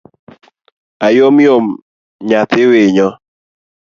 Ayomyom 1.05 1.65
nyathi 2.27 2.61
winyo 2.71 3.07